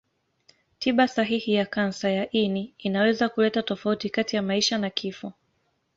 Tiba 0.79 1.07
sahihi 1.07 1.53
ya 1.53 1.65
kansa 1.65 2.09
ya 2.09 2.31
ini 2.31 2.73
inaweza 2.77 3.29
kuleta 3.29 3.63
tofauti 3.63 4.09
kati 4.09 4.35
ya 4.35 4.41
maisha 4.41 4.77
na 4.77 4.89
kifo. 4.89 5.33